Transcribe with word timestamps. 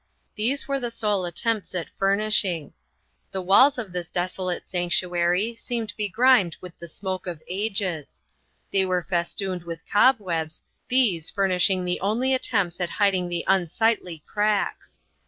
These 0.33 0.67
were 0.67 0.79
the 0.79 0.89
sole 0.89 1.27
at 1.27 1.35
tempts 1.35 1.75
at 1.75 1.87
furnishing. 1.91 2.73
The 3.29 3.41
walls 3.43 3.77
of 3.77 3.93
this 3.93 4.09
des 4.09 4.25
olate 4.35 4.65
sanctuary 4.65 5.53
seemed 5.53 5.93
begrimed 5.95 6.57
with 6.59 6.75
the 6.79 6.87
smoke 6.87 7.27
of 7.27 7.43
ages; 7.47 8.23
they 8.71 8.83
were 8.83 9.03
festooned 9.03 9.61
with 9.61 9.87
cobwebs, 9.87 10.63
these 10.89 11.29
furnishing 11.29 11.85
the 11.85 11.99
only 12.01 12.33
attempts 12.33 12.81
at 12.81 12.89
hiding 12.89 13.29
the 13.29 13.45
unsightly 13.47 14.23
cracks. 14.25 14.99